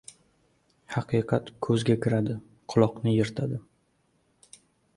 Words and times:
Haqiqat 0.95 1.51
koʻzga 1.67 1.97
kiradi, 2.07 2.37
quloqni 2.75 3.15
yirtadi. 3.19 3.61